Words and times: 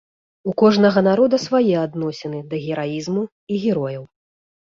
У 0.51 0.53
кожнага 0.61 1.01
народа 1.07 1.37
свае 1.43 1.75
адносіны 1.87 2.39
да 2.53 2.61
гераізму 2.65 3.23
і 3.53 3.63
герояў. 3.67 4.03